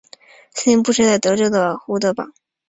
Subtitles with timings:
[0.55, 2.25] 司令部设在德州的胡德堡。